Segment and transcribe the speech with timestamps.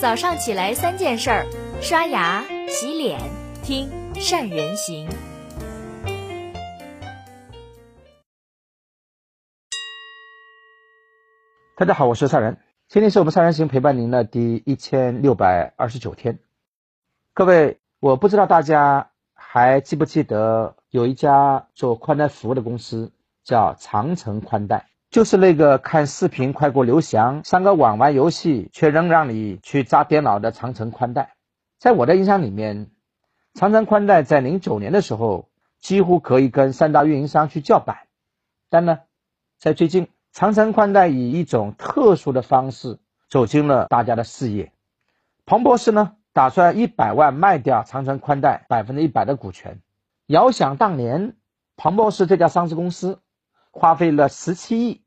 [0.00, 1.46] 早上起来三件事儿：
[1.82, 3.20] 刷牙、洗脸、
[3.62, 5.06] 听善人行。
[11.76, 12.56] 大家好，我是善人。
[12.88, 16.38] 今天是我们善人行陪伴您的第一千六百二十九天。
[17.34, 23.12] 各位，我不知道大家还记不记得有一家做宽带服务的公司
[23.44, 24.89] 叫长城宽带。
[25.10, 31.34] 就是那个看视频快过刘翔，上个网玩游戏却仍让你去扎电脑的长城宽带。
[31.80, 32.92] 在我的印象里面，
[33.54, 35.48] 长城宽带在零九年的时候
[35.80, 38.06] 几乎可以跟三大运营商去叫板，
[38.68, 39.00] 但呢，
[39.58, 44.70] 在最近，长城宽带以一种特殊的方式走进了大家的视野。
[45.44, 49.80] 彭博士呢，打算一百万卖掉长城宽带百分之一百的股权。
[50.26, 51.34] 遥想当年，
[51.76, 53.18] 彭博士这家上市公司。
[53.72, 54.99] 花费了十七亿，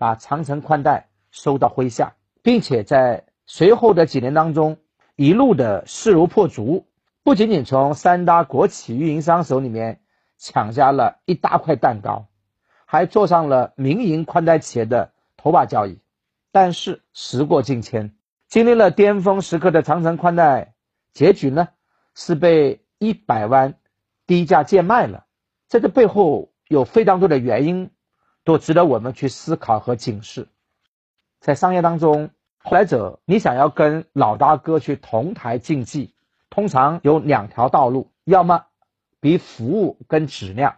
[0.00, 4.78] 把长城宽带收到麾下，并且在随后的几年当中，
[5.14, 6.86] 一路的势如破竹，
[7.22, 10.00] 不仅仅从三大国企运营商手里面
[10.38, 12.28] 抢下了一大块蛋糕，
[12.86, 15.98] 还坐上了民营宽带企业的头把交椅。
[16.50, 18.14] 但是时过境迁，
[18.48, 20.72] 经历了巅峰时刻的长城宽带，
[21.12, 21.68] 结局呢
[22.14, 23.74] 是被一百万
[24.26, 25.26] 低价贱卖了。
[25.68, 27.90] 在这背后有非常多的原因。
[28.44, 30.48] 都值得我们去思考和警示。
[31.40, 36.14] 在商业当中，后来者你想要跟老大哥去同台竞技，
[36.50, 38.64] 通常有两条道路：要么
[39.20, 40.76] 比服务跟质量，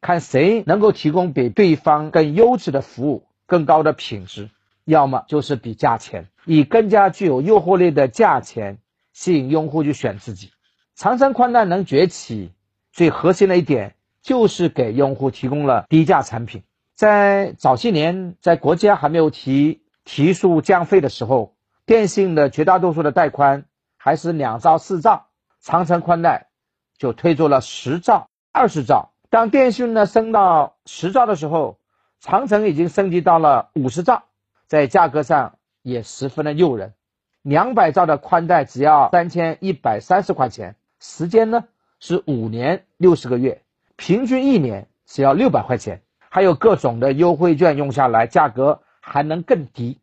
[0.00, 4.48] 看谁能够提供比对方更优质的服务、更高的品质；
[4.84, 8.78] 要么就是比价钱，以更加具有诱惑力的价钱
[9.12, 10.52] 吸引用户去选自己。
[10.94, 12.52] 长城宽带能崛起，
[12.92, 16.62] 最核心的一点就是给用户提供了低价产品。
[16.96, 23.66] 在早些年，在国家还没有提提速降费的时候，电信的绝大多数的带宽
[23.98, 25.26] 还是两兆、四兆，
[25.60, 26.48] 长城宽带
[26.96, 29.12] 就推出了十兆、二十兆。
[29.28, 31.78] 当电信呢升到十兆的时候，
[32.18, 34.24] 长城已经升级到了五十兆，
[34.66, 36.94] 在价格上也十分的诱人。
[37.42, 41.66] 两百兆的宽带只要三千一百三十块钱，时间呢
[42.00, 43.62] 是五年六十个月，
[43.96, 46.00] 平均一年只要六百块钱。
[46.30, 49.98] 还有各种的优惠券用下来，价格还能更低。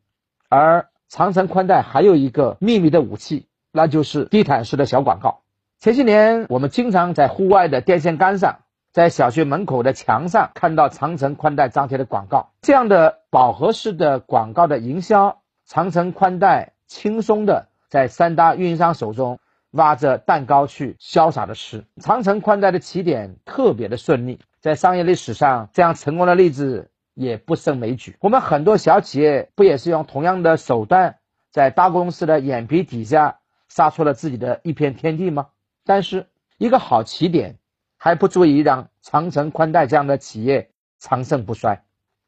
[0.50, 5.42] 而长城宽带还有一个秘密的武器，那就是地毯式的小广告。
[5.80, 8.60] 前些年，我们经常在户外的电线杆上，
[8.92, 12.52] 在小学门口的墙上看到长城宽带张贴的广告。
[12.62, 19.40] 这样的饱和式的广告的营销，长城宽带轻松的在三大运营商手中
[19.72, 21.84] 挖着蛋糕去潇洒的吃。
[22.00, 24.40] 长城宽带的起点特别的顺利。
[24.64, 28.16] 在商业历史上，这样成功的例子也不胜枚举。
[28.22, 31.18] 我们很多小企业不也是用同样的手段，
[31.52, 35.50] 在大公司的眼皮底下杀出了自己的一片天地吗？
[35.84, 37.58] 但是，一个好起点
[37.98, 41.84] 还不足以让长城宽带这样的企业长盛不衰。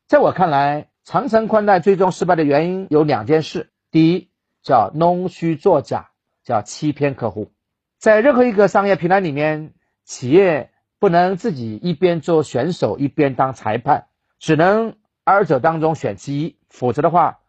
[0.05, 4.29] 在我看来，长城宽带最终失败的原因有两件事：第一，
[4.61, 6.09] 叫弄虚作假，
[6.43, 7.53] 叫欺骗客户。
[7.97, 10.71] 在任何一个商业平台里面，企业。
[10.99, 14.05] 不能自己一边做选手一边当裁判，
[14.39, 17.39] 只能二者当中选其一，否则的话，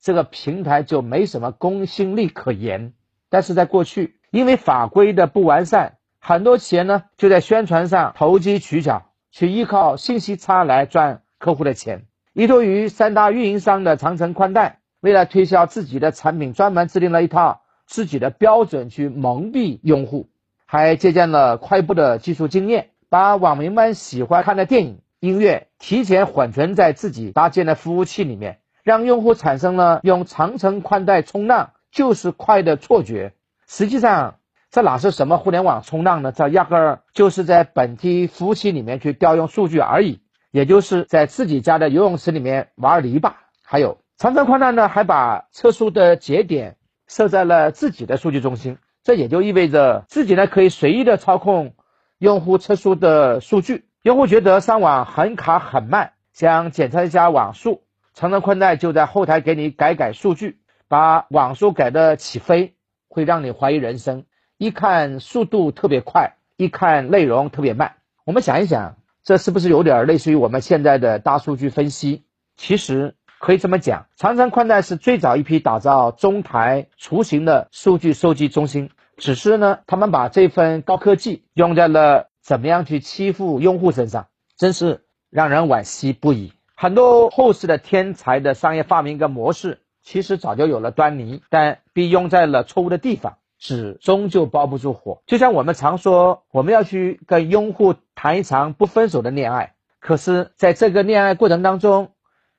[0.00, 2.92] 这个平台就没什么公信力可言。
[3.28, 12.06] 但是在过去，因为法规的不完善，很多企业呢就在宣传上投机取巧，去依靠信息差来赚客户的钱。
[12.32, 20.28] 依托于三大运营商的长城宽带，为了推销自己的产品，专门制定了一套自己的标准去蒙蔽用户，
[20.66, 22.90] 还借鉴了快步的技术经验。
[23.16, 33.32] 把网民们喜欢看的电影、音乐提前缓存在自己搭建的服务器里面，让用户产生了用长城宽带冲浪就是快的错觉。
[33.66, 34.34] 实际上，
[34.70, 36.30] 这哪是什么互联网冲浪呢？
[36.30, 43.38] 这压根儿就是在本地服务器里面去调用数据而已，也就是在自己家的游泳池里面玩泥巴。
[43.62, 46.76] 还有，长城宽带呢，还把测速的节点
[47.08, 51.72] 设在了自己的数据中心，这也就意味着自己呢可以随意的操控。
[52.18, 57.82] 用户测速的数据，用户觉得上网很卡很慢，想检测一下网速，
[58.14, 60.58] 长城宽带就在后台给你改改数据，
[60.88, 62.74] 把网速改的起飞，
[63.08, 64.24] 会让你怀疑人生。
[64.56, 67.96] 一看速度特别快，一看内容特别慢。
[68.24, 72.24] 我们想一想，这是不是有点类似于我们现在的大数据分析？
[72.56, 78.88] 其实可以这么讲，长城宽带是最早一批打造中台雏形的数据收集中心。
[79.16, 86.52] 只是呢，他们把这份高科技用在了怎么样去欺负用户身上，真是让人惋惜不已。
[86.74, 95.22] 很多后世的天才的商业发明跟模式，其实早就有了端倪，但被用在了错误的地方，纸终究包不住火。
[95.26, 102.10] 就像我们常说，我们要去跟用户谈一场不分手的恋爱，可是在这个恋爱过程当中，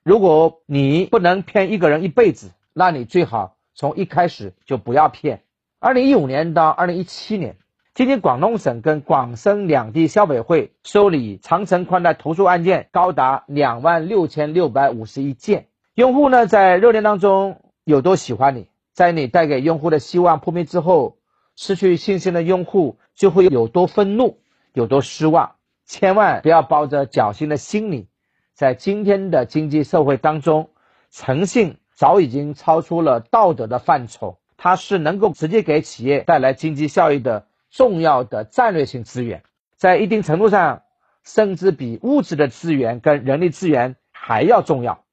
[0.03, 5.43] 如果你不能骗一个人一辈子，那你最好从一开始就不要骗。
[5.79, 7.55] 二零一五年到二零一七年。
[7.93, 15.67] 今天，广东省跟广深两地消委会受理长城宽带投诉案件高达两万六千六百五十一件。
[15.93, 21.17] 用户呢，在热恋当中有多喜欢你，在你带给用户的希望破灭之后，
[21.55, 24.39] 失去信心的用户就会有多愤怒，
[24.73, 25.57] 有多失望。
[25.85, 28.07] 千万不要抱着侥幸的心理，
[28.55, 30.71] 在今天的经济社会当中，
[31.11, 37.47] 诚信早已经超出了道德的范畴，它是能够直接给企业带来经济效益的。
[37.69, 39.43] 重要的战略性资源，
[39.75, 40.83] 在一定程度上，
[41.25, 45.03] 甚至比物质的资源跟人力资源还要重要。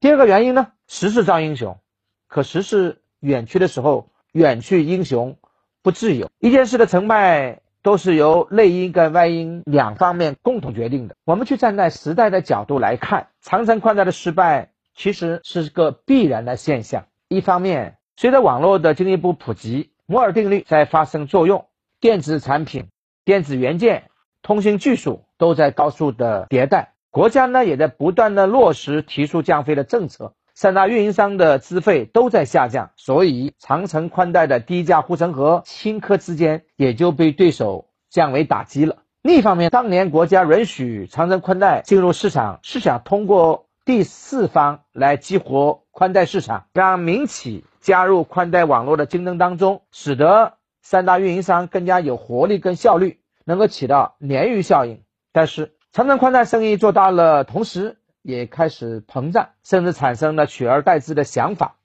[0.00, 1.78] 第二个原因呢，时势造英雄，
[2.26, 5.36] 可时势远去的时候，远去英雄
[5.82, 6.30] 不自由。
[6.38, 11.14] 一件事的成败都是由内因跟外因两方面共同决定的。
[11.26, 17.04] 我们去站在时代的角度来看，长城宽带的失败其实是个必然的现象。
[17.28, 21.64] 一方面，随着网络的进一步普及，摩尔定律在发生作用。
[22.00, 22.88] 电子产品、
[23.24, 24.10] 电子元件、
[24.42, 38.98] 通信技术都在高速的迭代，国家呢也在不断的落实提速降费的政策，三大运营商的资费都在下降，所以长城宽带的低价护城河顷刻之间也就被对手降维打击了。
[39.22, 50.54] 另一方面，当年国家允许长城宽带进入市场，是想通过第四方来激活宽带市场，让民企加入宽带网络的竞争当中，使得。
[50.82, 55.02] 三大运营商更加有活力跟效率，能够起到鲶鱼效应。
[55.30, 61.76] 但是长城宽带生意做大了，同时也开始膨胀，甚至产生了取而代之的想法。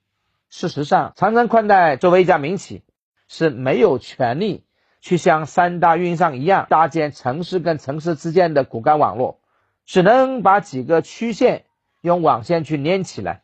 [0.50, 2.84] 事实上，长城宽带作为一家民企，
[3.28, 4.64] 是没有权利
[5.02, 9.42] 去像三大运营商一样搭建城市跟城市之间的骨干网络，
[9.86, 11.65] 只能把几个区县
[12.06, 13.42] 用网线去连起来。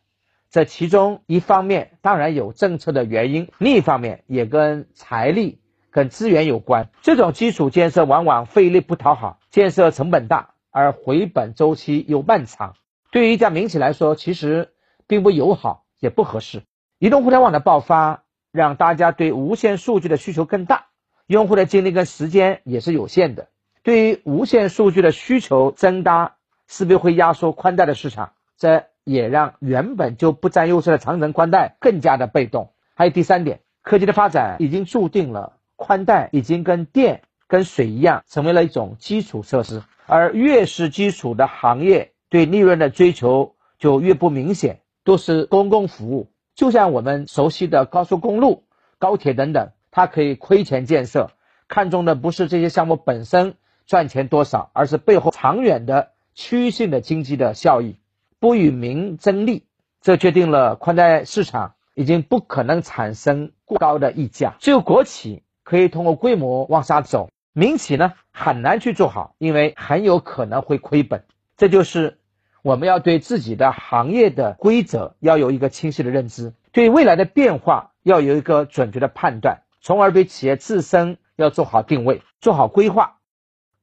[0.50, 5.60] 这其中一方面当然有政策的原因，另一方面也跟财力、
[5.90, 6.90] 跟资源有关。
[7.00, 12.74] 这种基础建设往往费力不讨好，建设成本大，而回本周期又漫长。
[13.10, 14.70] 对于一家民企来说，其实
[15.06, 16.62] 并不友好，也不合适。
[16.98, 18.22] 移动互联网的爆发，
[18.52, 20.86] 让大家对无线数据的需求更大，
[21.26, 23.48] 用户的精力跟时间也是有限的。
[23.82, 26.36] 对于无线数据的需求增大，
[26.68, 28.32] 势必会压缩宽带的市场。
[28.56, 32.72] 这也让原本就不占优势的长城宽带更加的被动。
[32.94, 39.82] 还有第三点，科技的发展已经注定了宽带已经跟电、跟水一样，成为了一种基础设施。
[40.06, 46.28] 而越是基础的行业，对利润的追求就越不明显，都是公共服务。
[46.54, 48.64] 就像我们熟悉的高速公路、
[48.98, 51.30] 高铁等等，它可以亏钱建设，
[51.66, 53.54] 看重的不是这些项目本身
[53.86, 57.96] 赚钱多少，而是背后长远的区域性的经济的效益。
[58.42, 59.66] 不与民争利，
[60.00, 64.56] 这决定了宽带市场已经不可能产生过高的溢价。
[64.58, 71.22] 只有国企可以通过规模往下走，民企呢很难去做好，因为很有可能会亏本。
[71.56, 72.18] 这就是
[72.62, 83.18] 我们要对自己的行业的规则要有一个清晰的认知，对未来的变化要有一个准确的判断，从而对企业自身要做好定位、做好规划。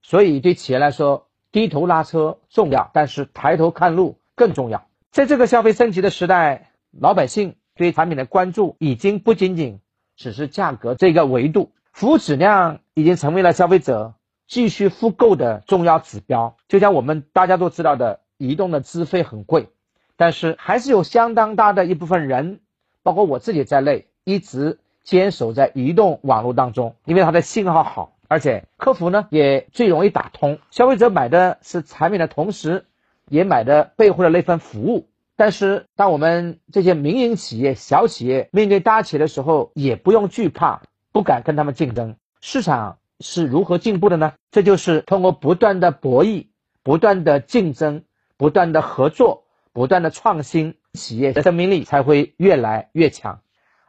[0.01, 4.19] 所以，对企业来说，低头拉车重要，但是抬头看路。
[4.39, 9.81] 更重要，在这个消费升级的时代，老百姓对产品的关注已经不仅仅
[10.15, 14.13] 只是价格这个维度，服务质量已经成为了消费者
[14.48, 16.55] 继续复购的重要指标。
[16.69, 19.67] 就像我们大家都知道的，移动的资费很贵，
[20.15, 22.62] 但是还是有相当大的一部分人，
[23.03, 30.60] 包括我自己在内，一直坚守在移动网络当中，因为它的信号好，而且客服呢也最容易打通。
[30.72, 32.86] 消费者买的是产品的同时。
[33.29, 40.81] 也买的背后的那份服务，但是当我们这些民营企业、小企业面对大企业的时候，也不用惧怕，
[41.12, 42.15] 不敢跟他们竞争。
[42.41, 44.33] 市场是如何进步的呢？
[44.51, 46.48] 这就是通过不断的博弈、
[46.83, 48.03] 不断的竞争、
[48.38, 53.41] 不断的合作、不断的创新，企业的生命力才会越来越强。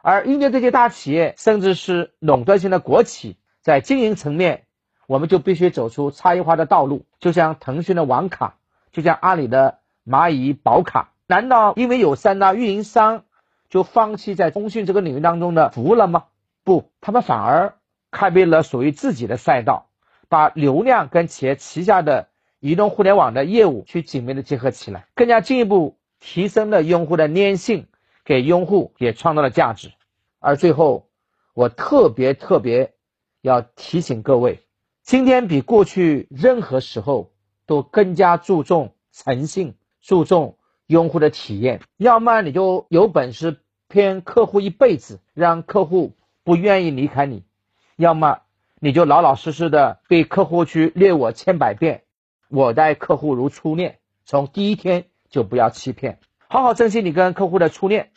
[0.03, 4.65] 而应对这些大企业，甚至是垄断性的国企，在经营层面，
[5.07, 8.57] 我们就必须走出差异化的道路，就像腾讯的网卡。
[8.91, 13.23] 就像阿里的蚂蚁宝卡，难道因为有三大运营商
[13.69, 16.25] 就放弃在通讯这个领域当中的服务了吗？
[16.63, 17.75] 不，他们反而
[18.11, 19.87] 开辟了属于自己的赛道，
[20.29, 22.27] 把流量跟企业旗下的
[22.59, 27.87] 移动互联网的业务去紧密的结合起来，更加进一步提升了用户的粘性，
[28.25, 29.91] 给用户也创造了价值。
[30.39, 31.07] 而最后，
[31.53, 32.93] 我特别特别
[33.41, 34.59] 要提醒各位，
[35.01, 37.30] 今天比过去任何时候
[37.71, 41.79] 都更加注重诚信，注重用户的体验。
[41.95, 46.11] 要么你就有本事骗客户一辈子，让客户
[46.43, 47.45] 不愿意离开你；
[47.95, 48.41] 要么
[48.81, 52.03] 你就老老实实的对客户去虐我千百遍。
[52.49, 58.11] 我待客户如初恋，从第一天就不要欺骗，好好珍惜你跟客户的初恋。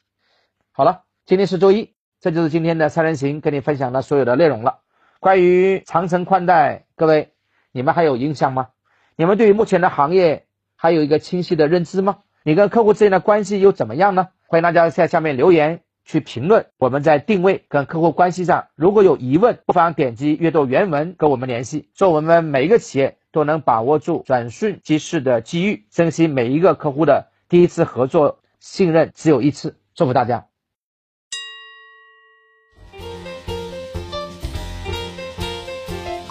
[0.73, 1.95] 好了，今天是周一。
[2.19, 4.81] 这就是今天的三人行跟你分享的所有的内容了。
[5.21, 7.33] 关于长城宽带，各位，
[7.71, 8.71] 你们还有印象吗？
[9.17, 12.19] 你们对于目前的行业还有一个清晰的认知吗？
[12.43, 14.29] 你跟客户之间的关系又怎么样呢？
[14.49, 16.67] 欢迎大家在下面留言去评论。
[16.79, 21.89] 我们在定位跟客户关系上，如果有疑问，不妨点击阅读原文跟我们联系。
[21.95, 29.77] 祝我们每一个企业都能把握住转瞬即逝的机遇，珍惜每一个客户的第一次合作，信任只有一次。
[29.95, 30.47] 祝福大家！